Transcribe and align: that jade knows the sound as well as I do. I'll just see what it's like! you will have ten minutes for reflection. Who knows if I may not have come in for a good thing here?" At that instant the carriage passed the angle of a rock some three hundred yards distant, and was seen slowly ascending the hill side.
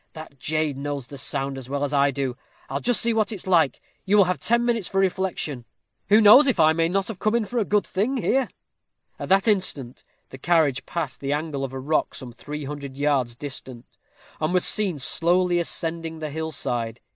that 0.13 0.39
jade 0.39 0.77
knows 0.77 1.05
the 1.05 1.15
sound 1.19 1.59
as 1.59 1.69
well 1.69 1.83
as 1.83 1.93
I 1.93 2.09
do. 2.09 2.35
I'll 2.71 2.79
just 2.79 2.99
see 3.01 3.13
what 3.13 3.31
it's 3.31 3.45
like! 3.45 3.79
you 4.03 4.17
will 4.17 4.23
have 4.23 4.39
ten 4.39 4.65
minutes 4.65 4.87
for 4.87 4.97
reflection. 4.99 5.63
Who 6.09 6.19
knows 6.19 6.47
if 6.47 6.59
I 6.59 6.73
may 6.73 6.89
not 6.89 7.07
have 7.07 7.19
come 7.19 7.35
in 7.35 7.45
for 7.45 7.59
a 7.59 7.65
good 7.65 7.85
thing 7.85 8.17
here?" 8.17 8.49
At 9.19 9.29
that 9.29 9.47
instant 9.47 10.03
the 10.29 10.39
carriage 10.39 10.87
passed 10.87 11.19
the 11.19 11.33
angle 11.33 11.63
of 11.63 11.71
a 11.71 11.79
rock 11.79 12.15
some 12.15 12.31
three 12.31 12.65
hundred 12.65 12.97
yards 12.97 13.35
distant, 13.35 13.85
and 14.39 14.55
was 14.55 14.65
seen 14.65 14.97
slowly 14.97 15.59
ascending 15.59 16.17
the 16.17 16.31
hill 16.31 16.51
side. 16.51 16.99